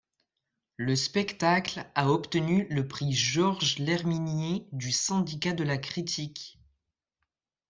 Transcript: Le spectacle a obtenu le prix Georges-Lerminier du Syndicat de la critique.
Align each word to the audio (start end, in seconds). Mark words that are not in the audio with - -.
Le 0.77 0.95
spectacle 0.95 1.85
a 1.93 2.09
obtenu 2.11 2.65
le 2.71 2.87
prix 2.87 3.11
Georges-Lerminier 3.11 4.67
du 4.71 4.91
Syndicat 4.91 5.53
de 5.53 5.63
la 5.63 5.77
critique. 5.77 6.57